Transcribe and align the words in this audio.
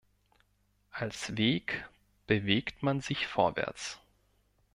Als 0.89 1.37
Weg 1.37 1.87
bewegt 2.25 2.81
man 2.81 3.01
sich 3.01 3.27
vorwärts. 3.27 3.99